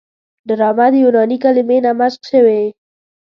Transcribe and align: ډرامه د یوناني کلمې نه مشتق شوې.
ډرامه 0.47 0.87
د 0.93 0.95
یوناني 1.03 1.37
کلمې 1.43 1.77
نه 1.85 1.91
مشتق 1.99 2.23
شوې. 2.31 2.61